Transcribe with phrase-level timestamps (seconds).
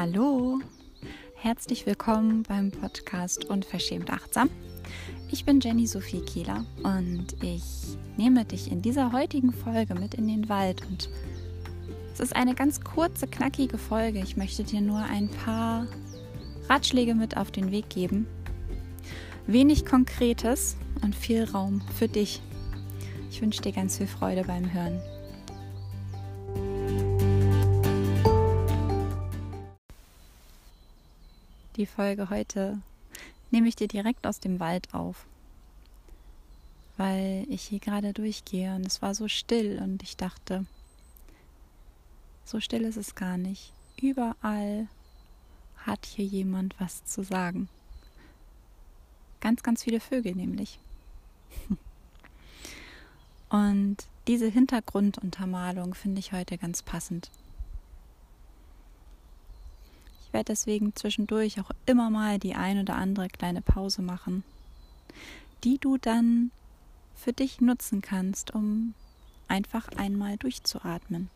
[0.00, 0.60] Hallo,
[1.34, 4.48] herzlich willkommen beim Podcast Unverschämt Achtsam.
[5.28, 7.64] Ich bin Jenny Sophie Kieler und ich
[8.16, 11.10] nehme dich in dieser heutigen Folge mit in den Wald und
[12.12, 14.20] es ist eine ganz kurze, knackige Folge.
[14.20, 15.88] Ich möchte dir nur ein paar
[16.68, 18.28] Ratschläge mit auf den Weg geben.
[19.48, 22.40] Wenig Konkretes und viel Raum für dich.
[23.32, 25.02] Ich wünsche dir ganz viel Freude beim Hören.
[31.78, 32.82] Die Folge heute
[33.52, 35.26] nehme ich dir direkt aus dem Wald auf,
[36.96, 40.66] weil ich hier gerade durchgehe und es war so still und ich dachte,
[42.44, 43.72] so still ist es gar nicht.
[44.02, 44.88] Überall
[45.76, 47.68] hat hier jemand was zu sagen.
[49.38, 50.80] Ganz, ganz viele Vögel nämlich.
[53.50, 57.30] Und diese Hintergrunduntermalung finde ich heute ganz passend.
[60.28, 64.44] Ich werde deswegen zwischendurch auch immer mal die ein oder andere kleine Pause machen,
[65.64, 66.50] die du dann
[67.14, 68.92] für dich nutzen kannst, um
[69.48, 71.30] einfach einmal durchzuatmen.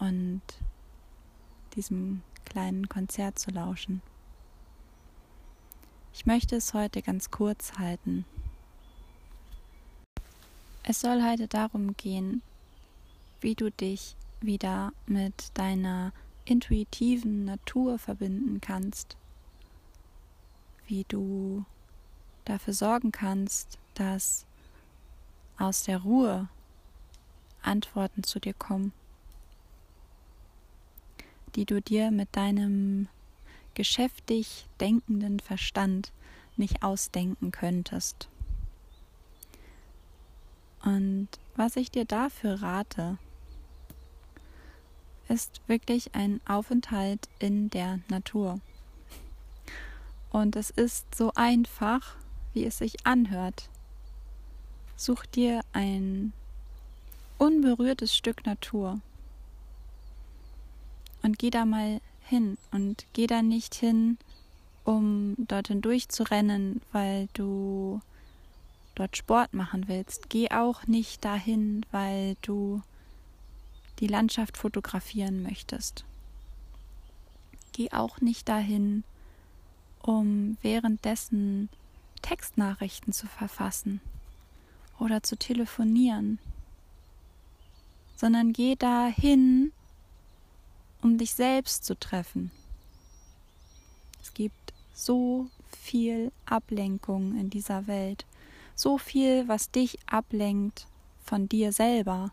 [0.00, 0.42] Und
[1.76, 4.02] diesem kleinen Konzert zu lauschen.
[6.12, 8.24] Ich möchte es heute ganz kurz halten.
[10.82, 12.42] Es soll heute darum gehen,
[13.40, 16.12] wie du dich wieder mit deiner
[16.44, 19.16] intuitiven Natur verbinden kannst,
[20.86, 21.64] wie du
[22.44, 24.46] dafür sorgen kannst, dass
[25.58, 26.48] aus der Ruhe
[27.62, 28.92] Antworten zu dir kommen,
[31.54, 33.08] die du dir mit deinem
[33.74, 36.12] geschäftig denkenden Verstand
[36.56, 38.28] nicht ausdenken könntest.
[40.82, 43.18] Und was ich dir dafür rate,
[45.28, 48.60] ist wirklich ein Aufenthalt in der Natur.
[50.30, 52.16] Und es ist so einfach,
[52.54, 53.68] wie es sich anhört.
[54.96, 56.32] Such dir ein
[57.38, 59.00] unberührtes Stück Natur
[61.22, 64.18] und geh da mal hin und geh da nicht hin,
[64.84, 68.00] um dort hindurch zu rennen, weil du
[68.94, 70.28] dort Sport machen willst.
[70.28, 72.82] Geh auch nicht dahin, weil du
[73.98, 76.04] die Landschaft fotografieren möchtest.
[77.72, 79.04] Geh auch nicht dahin,
[80.02, 81.68] um währenddessen
[82.20, 84.00] Textnachrichten zu verfassen
[84.98, 86.38] oder zu telefonieren,
[88.16, 89.72] sondern geh dahin,
[91.02, 92.50] um dich selbst zu treffen.
[94.22, 98.24] Es gibt so viel Ablenkung in dieser Welt,
[98.74, 100.86] so viel, was dich ablenkt
[101.24, 102.30] von dir selber.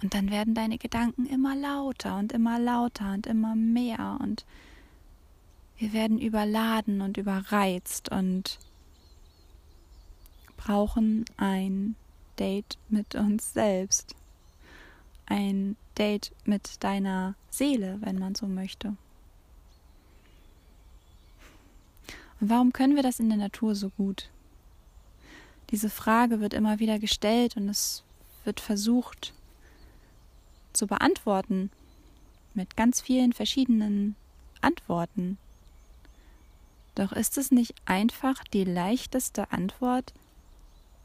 [0.00, 4.44] Und dann werden deine Gedanken immer lauter und immer lauter und immer mehr und
[5.82, 8.60] wir werden überladen und überreizt und
[10.56, 11.96] brauchen ein
[12.38, 14.14] Date mit uns selbst.
[15.26, 18.96] Ein Date mit deiner Seele, wenn man so möchte.
[22.40, 24.30] Und warum können wir das in der Natur so gut?
[25.70, 28.04] Diese Frage wird immer wieder gestellt und es
[28.44, 29.34] wird versucht
[30.72, 31.70] zu beantworten
[32.54, 34.16] mit ganz vielen verschiedenen
[34.60, 35.38] Antworten.
[36.94, 40.12] Doch ist es nicht einfach die leichteste Antwort,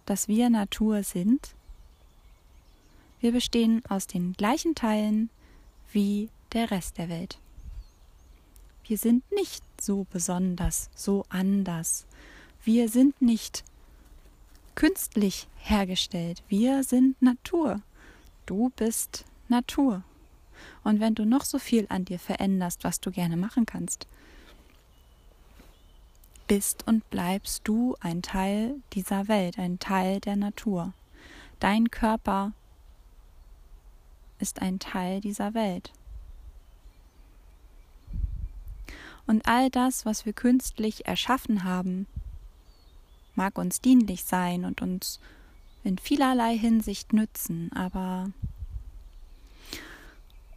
[0.05, 1.55] dass wir Natur sind?
[3.19, 5.29] Wir bestehen aus den gleichen Teilen
[5.91, 7.39] wie der Rest der Welt.
[8.85, 12.05] Wir sind nicht so besonders, so anders.
[12.63, 13.63] Wir sind nicht
[14.75, 16.43] künstlich hergestellt.
[16.47, 17.81] Wir sind Natur.
[18.45, 20.03] Du bist Natur.
[20.83, 24.07] Und wenn du noch so viel an dir veränderst, was du gerne machen kannst,
[26.47, 30.93] bist und bleibst du ein Teil dieser Welt, ein Teil der Natur.
[31.59, 32.53] Dein Körper
[34.39, 35.91] ist ein Teil dieser Welt.
[39.25, 42.07] Und all das, was wir künstlich erschaffen haben,
[43.35, 45.19] mag uns dienlich sein und uns
[45.83, 48.31] in vielerlei Hinsicht nützen, aber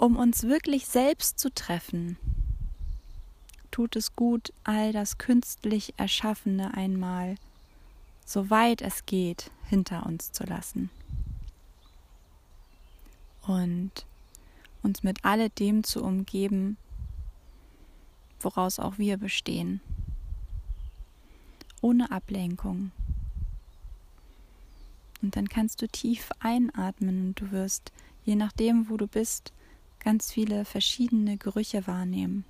[0.01, 2.17] um uns wirklich selbst zu treffen,
[3.71, 7.35] tut es gut, all das künstlich Erschaffene einmal,
[8.25, 10.89] soweit es geht, hinter uns zu lassen.
[13.47, 14.07] Und
[14.83, 16.79] uns mit alledem zu umgeben,
[18.41, 19.83] woraus auch wir bestehen,
[21.83, 22.91] ohne Ablenkung.
[25.21, 27.93] Und dann kannst du tief einatmen und du wirst
[28.25, 29.53] je nachdem, wo du bist,
[30.01, 32.45] ganz viele verschiedene Gerüche wahrnehmen.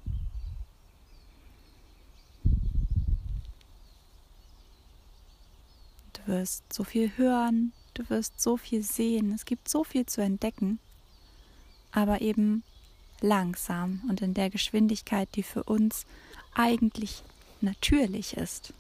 [6.13, 10.21] Du wirst so viel hören, du wirst so viel sehen, es gibt so viel zu
[10.21, 10.79] entdecken,
[11.93, 12.63] aber eben
[13.21, 16.07] langsam und in der Geschwindigkeit, die für uns
[16.55, 17.23] eigentlich
[17.61, 18.73] natürlich ist.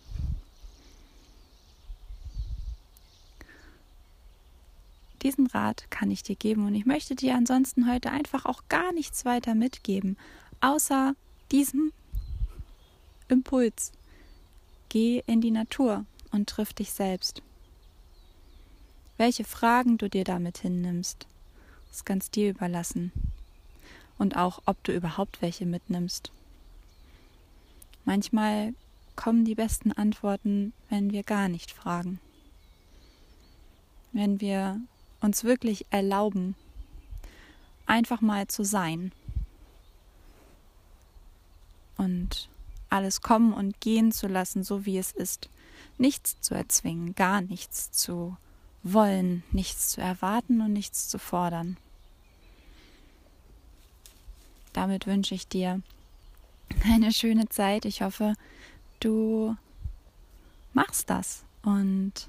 [5.22, 8.92] Diesen Rat kann ich dir geben und ich möchte dir ansonsten heute einfach auch gar
[8.92, 10.16] nichts weiter mitgeben,
[10.60, 11.14] außer
[11.52, 11.92] diesem
[13.28, 13.92] Impuls.
[14.88, 17.42] Geh in die Natur und triff dich selbst.
[19.18, 21.26] Welche Fragen du dir damit hinnimmst,
[21.90, 23.12] ist ganz dir überlassen.
[24.16, 26.32] Und auch, ob du überhaupt welche mitnimmst.
[28.04, 28.74] Manchmal
[29.16, 32.20] kommen die besten Antworten, wenn wir gar nicht fragen.
[34.12, 34.80] Wenn wir
[35.20, 36.54] uns wirklich erlauben,
[37.86, 39.12] einfach mal zu sein
[41.96, 42.48] und
[42.88, 45.48] alles kommen und gehen zu lassen, so wie es ist.
[45.98, 48.36] Nichts zu erzwingen, gar nichts zu
[48.82, 51.76] wollen, nichts zu erwarten und nichts zu fordern.
[54.72, 55.82] Damit wünsche ich dir
[56.84, 57.84] eine schöne Zeit.
[57.84, 58.34] Ich hoffe,
[59.00, 59.56] du
[60.72, 62.28] machst das und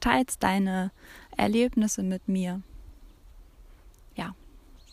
[0.00, 0.90] teilst deine
[1.36, 2.62] Erlebnisse mit mir.
[4.16, 4.34] Ja,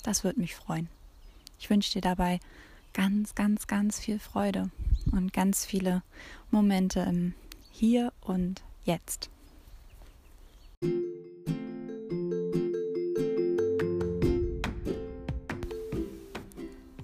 [0.03, 0.89] das würde mich freuen.
[1.59, 2.39] Ich wünsche dir dabei
[2.93, 4.69] ganz, ganz, ganz viel Freude
[5.11, 6.03] und ganz viele
[6.51, 7.33] Momente im
[7.71, 9.29] Hier und Jetzt.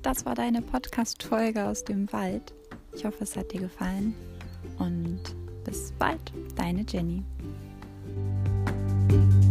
[0.01, 2.53] Das war deine Podcast-Folge aus dem Wald.
[2.93, 4.13] Ich hoffe, es hat dir gefallen
[4.77, 5.21] und
[5.63, 7.23] bis bald, deine Jenny.
[9.13, 9.42] thank you